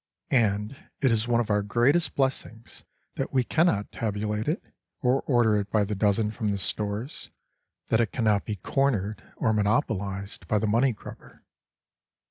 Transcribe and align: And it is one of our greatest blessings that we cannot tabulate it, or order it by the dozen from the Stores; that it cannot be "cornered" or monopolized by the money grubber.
And 0.31 0.89
it 0.99 1.11
is 1.11 1.27
one 1.27 1.39
of 1.39 1.51
our 1.51 1.61
greatest 1.61 2.15
blessings 2.15 2.83
that 3.17 3.31
we 3.31 3.43
cannot 3.43 3.91
tabulate 3.91 4.47
it, 4.47 4.63
or 5.03 5.21
order 5.27 5.57
it 5.57 5.69
by 5.69 5.83
the 5.83 5.93
dozen 5.93 6.31
from 6.31 6.49
the 6.49 6.57
Stores; 6.57 7.29
that 7.89 7.99
it 7.99 8.11
cannot 8.11 8.43
be 8.43 8.55
"cornered" 8.55 9.21
or 9.35 9.53
monopolized 9.53 10.47
by 10.47 10.57
the 10.57 10.65
money 10.65 10.91
grubber. 10.91 11.43